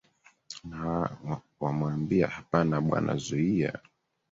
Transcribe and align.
na 0.69 0.79
wa 0.87 1.35
wamwambie 1.61 2.25
hapana 2.25 2.81
bwana 2.81 3.17
zuia 3.17 3.79